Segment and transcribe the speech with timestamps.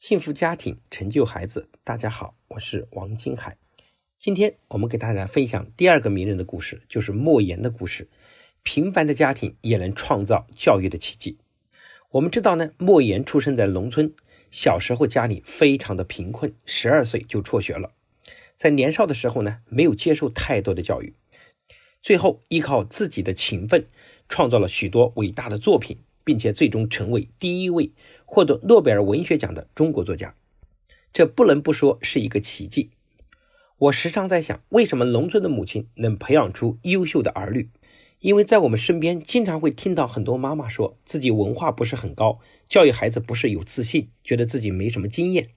[0.00, 3.58] 幸福家庭成就孩子，大家好，我是王金海。
[4.18, 8.08] 今天我们给大家分享第二个名人的故事，就是莫言的故事。
[8.62, 11.36] 平凡的家庭也能创造教育的奇迹。
[12.12, 14.14] 我们知道呢，莫言出生在农村，
[14.50, 17.92] 小时候家里非常的贫困，十二岁就辍学了。
[18.56, 21.14] 在年少的时候呢，没有接受太多的教育，
[22.00, 23.86] 最后依靠自己的勤奋，
[24.30, 25.98] 创造了许多伟大的作品。
[26.30, 27.90] 并且最终成为第一位
[28.24, 30.36] 获得诺贝尔文学奖的中国作家，
[31.12, 32.90] 这不能不说是一个奇迹。
[33.78, 37.68] 我时常在想，为什么农村的母亲能培养出优秀的儿女？
[38.20, 42.38] 因为在我们身边，经常会听到很多妈妈说自己文化不是很高，
[42.68, 45.48] 教育孩子不是有自信，觉得自己没什么经验。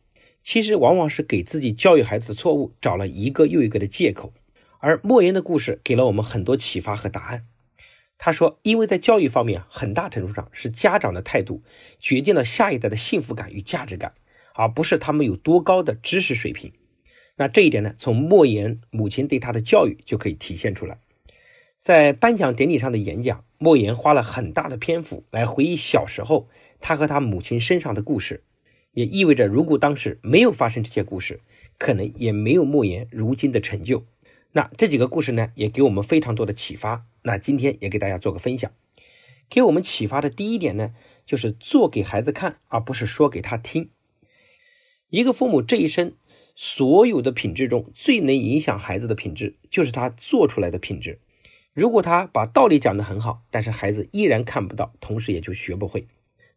[0.41, 4.33] 其实往往是给自己教育孩子的错误找了一个又一个的借口。
[4.79, 7.45] 而莫言的故事给了我们很多启发和答案。
[8.17, 11.61] 他说：“因为在教育方面，很大程度上是家长的态度
[11.99, 14.13] 决定了下一代的幸福感与价值感，
[14.53, 16.71] 而不是他们有多高的知识水平。
[17.35, 20.99] 那这一点呢，从莫言母亲对他的教育就可以体现出来。
[21.81, 26.47] 在颁奖典礼上的演讲，莫言花了很大的篇幅来回忆小时候
[26.79, 28.43] 他和他母亲身上的故事，
[28.93, 31.41] 也意味着如果当时没有发生这些故事，
[31.77, 34.05] 可能也没有莫言如今的成就。
[34.53, 38.71] 那这几个故事呢，也给我们非常多的启发。”那今天也给大家做个分享，
[39.49, 40.93] 给我们启发的第一点呢，
[41.25, 43.89] 就是做给孩子看，而不是说给他听。
[45.09, 46.13] 一个父母这一生
[46.55, 51.19] 所有的品质中，最能影响孩子的品质，就是他做出来的品质。
[51.73, 56.07] 如果他把道理讲得很好，但是孩子依然看不到，同时也就学不会。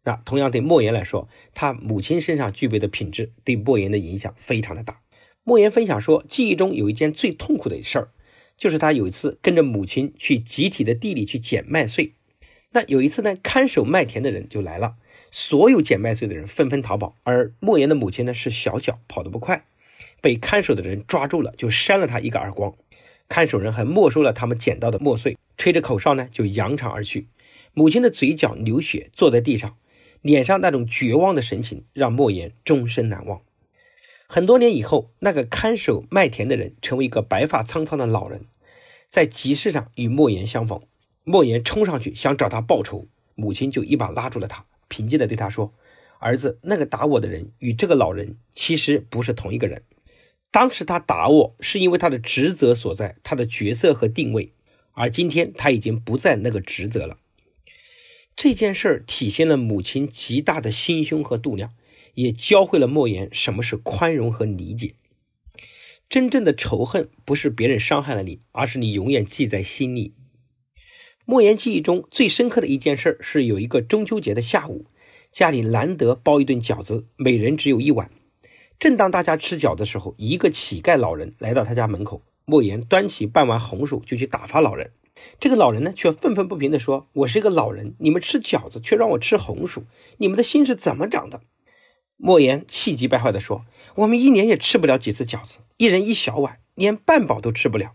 [0.03, 5.01] 那同样对莫言来说，他母亲身上具备的品质，对莫言的影响非常的大。
[5.49, 8.09] 莫言分享说，记忆中有一件最痛苦的事儿。
[8.59, 12.15] 就是他有一次跟着母亲去集体的地里去捡麦穗，
[12.73, 14.97] 那有一次呢，看守麦田的人就来了，
[15.31, 19.67] 所有捡麦穗的人纷纷逃跑，而莫言的母亲呢是小脚，跑得不快，
[20.21, 22.75] 被看守的人抓住了，就扇了他一个耳光，
[23.29, 27.29] 看守人还没收了他们捡到的麦穗，吹着口哨呢就扬长而去，
[27.73, 29.77] 母亲的嘴角流血，坐在地上，
[30.23, 33.43] 脸上那种绝望的神情让莫言终身难忘。
[34.29, 38.47] 很多年以后，那个看守麦田的人成为一个白发苍苍的老人，
[39.11, 40.83] 在集市上与莫言相逢。
[41.23, 45.73] 莫言冲上去想找他报仇，母亲就一把拉住了他，平静地对他说
[46.19, 49.83] ：“儿子，那个打我的人与这个老人其实不是同一个人。
[50.51, 54.53] 当时他打我是因为他的职责所在，他的角色和定位，
[54.93, 57.19] 而今天他已经不在那个职责了。”
[58.37, 61.73] 这件事儿体现了母亲极大的心胸和度量。
[62.17, 64.95] 也教会了莫言什么是宽容和理解。
[66.09, 70.15] 真正的仇恨不是别人伤害了你，而是你永远记在心里。
[71.25, 74.87] 莫言记忆中最深刻的一件事是，有一个中秋节的下午，
[75.33, 78.11] 家里难得包一顿饺子，每人只有一碗。
[78.79, 84.93] 正当大家吃饺子的时候，一个乞丐老人来到他家门口，莫言端起半碗红薯就去打发老人。
[85.41, 89.85] 这个老人呢，却愤愤不平地说：“我是一个老人，你们吃饺子却让我吃红薯，
[90.19, 91.41] 你们的心是怎么长的？”
[92.19, 93.67] 莫言气急败坏地说
[93.97, 97.93] ：“我们一年也吃不了几次饺子，一人一小碗，连半饱都吃不了。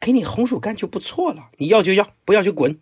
[0.00, 2.80] 给你红薯干就不错了，你要就要，不要就滚。”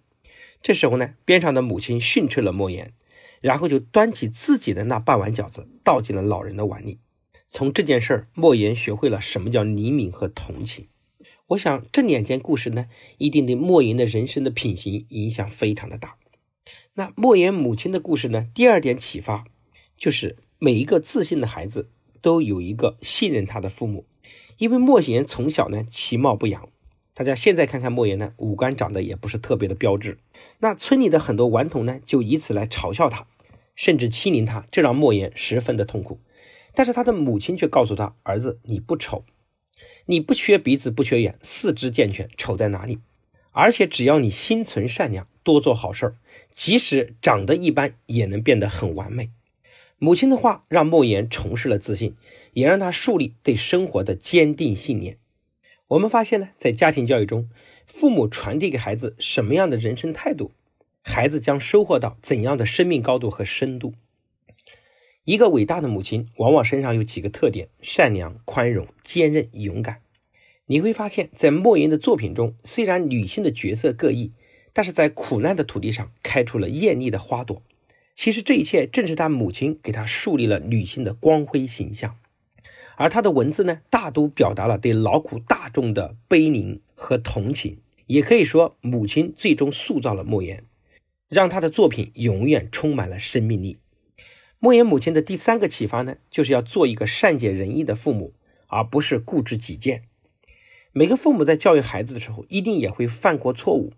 [0.62, 2.94] 这时候呢，边上的母亲训斥了莫言，
[3.42, 6.98] 然后就端起自己的那半碗饺子倒进了老人的碗里。
[7.46, 10.88] 从这件事儿，莫言学会了什么叫怜悯和同情。
[11.48, 12.86] 我想这两件故事呢，
[13.18, 16.16] 一定对莫言的人生的品行影响非常的大。
[16.94, 18.48] 那莫言母亲的故事呢？
[18.54, 19.44] 第二点启发
[19.98, 20.38] 就是。
[20.64, 21.90] 每一个自信的孩子
[22.22, 24.06] 都有一个信任他的父母，
[24.56, 26.70] 因为莫言从小呢其貌不扬，
[27.12, 30.16] 大家现在看看莫言呢，五官长得也不是特别的标致。
[30.60, 33.26] 那村里的很多顽童呢，就以此来嘲笑他，
[33.76, 36.18] 甚至欺凌他，这让莫言十分的痛苦。
[36.74, 39.26] 但是他的母亲却告诉他：“儿子，你不丑，
[40.06, 43.00] 你不缺鼻子，不缺眼，四肢健全，丑在哪里？
[43.50, 46.16] 而且只要你心存善良，多做好事儿，
[46.54, 49.28] 即使长得一般，也能变得很完美。”
[49.98, 52.14] 母亲的话让莫言重拾了自信，
[52.52, 55.18] 也让他树立对生活的坚定信念。
[55.88, 57.48] 我们发现呢，在家庭教育中，
[57.86, 60.50] 父母传递给孩子什么样的人生态度，
[61.02, 63.94] 孩子将收获到怎样的生命高度和深度。
[65.24, 70.02] 一个伟大的母亲往往身上有几个特点：善良、宽容、坚韧、勇敢。
[70.66, 74.32] 你会发现在莫言的作品中，虽然女性的角色各异，
[74.72, 77.62] 但是在苦难的土地上开出了艳丽的花朵。
[78.14, 82.16] 其实这一切正是他母亲给他树立了女性的光辉形象，
[82.96, 87.78] 而他的文字呢，大都表达了对劳苦大众的悲悯和同情。
[88.06, 90.64] 也可以说，母亲最终塑造了莫言，
[91.28, 93.78] 让他的作品永远充满了生命力。
[94.58, 98.34] 莫言母亲的第三个启发呢，就是要做一个善解人意的父母，
[98.68, 100.04] 而不是固执己见。
[100.92, 103.92] 每个父母在教育孩子的时候，一定也会犯过错误，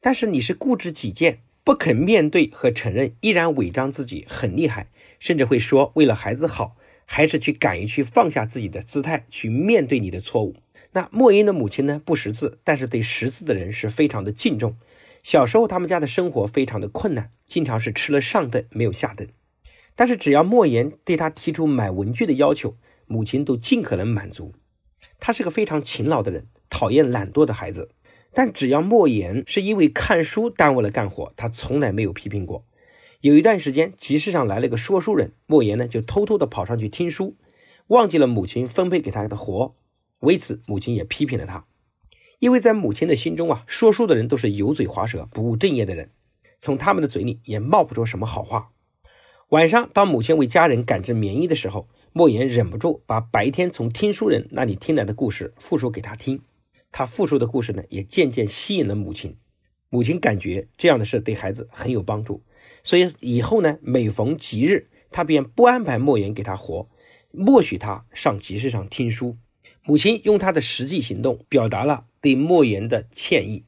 [0.00, 4.88] 但是你是固执己见，不肯面对和承认，依然伪装自己很厉害，
[5.18, 6.76] 甚至会说为了孩子好，
[7.06, 10.56] 还是去敢于去放下自己的姿态，去面对你的错误。
[10.92, 14.76] 那莫言的母亲呢，不识字，但是对识字的人是非常的敬重。
[15.22, 19.30] 小时候他们家的生活非常的困难，经常是吃了上顿没有下顿。
[19.96, 22.76] 但是只要莫言对他提出买文具的要求，
[23.06, 24.52] 母亲都尽可能满足。
[25.18, 27.88] 他是个非常勤劳的人，讨厌懒惰的孩子。
[28.34, 32.64] 但只要莫言是因为看书耽误了干活，他从来没有批评过。
[33.20, 37.36] 有一段时间，集市上来了个说书人，莫言呢就偷偷的跑上去听书，
[37.86, 39.74] 忘记了母亲分配给他的活。
[40.20, 41.64] 为此，母亲也批评了他，
[42.38, 46.10] 因为在母亲的心中啊，说书的人都是油嘴滑舌、不务正业的人，
[46.58, 48.70] 从他们的嘴里也冒不出什么好话。
[49.50, 56.42] 晚上，当母亲为家人赶制棉衣的时候，莫言忍不住把白天从听书人那里听来的故事复述给他听。
[56.96, 59.36] 他复述的故事呢，也渐渐吸引了母亲。
[59.90, 62.40] 母亲感觉这样的事对孩子很有帮助，
[62.84, 66.88] 所以以后呢，每逢吉日，他便不安排莫言给他活，
[67.32, 69.36] 默许他上集市上听书。
[69.82, 73.64] 母亲用他的实际行动表达了对莫言的歉意。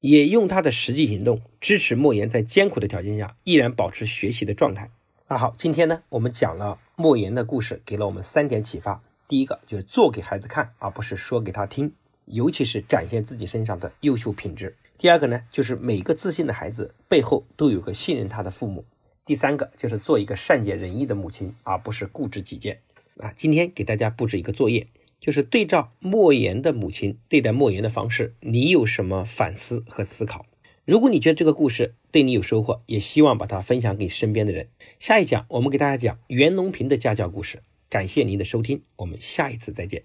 [0.00, 4.90] 也用他的实际行动支持莫言在艰苦的条件下依然保持学习的状态。
[5.28, 9.04] 那好，今天呢，我们讲了莫言的故事，给了我们三点启发。
[9.28, 11.92] 第一个就是做给孩子看，而不是说给他听，
[12.30, 14.76] 尤其是展现自己身上的优秀品质。
[14.96, 18.84] 第二个呢，就是每个自信的孩子背后都有个信任他的父母。
[19.24, 22.80] 第三个就是做一个善解人意的母亲，而不是固执己见。
[23.18, 24.86] 啊，今天给大家布置一个作业。
[25.20, 30.46] 就是对照莫言的母亲对待莫言的方式，你有什么反思和思考？
[30.86, 34.68] 如果你觉得这个故事对你有收获，也希望把它分享给身边的人。
[34.98, 37.62] 下一讲我们给大家讲袁隆平的家教故事。
[37.90, 40.04] 感谢您的收听，我们下一次再见。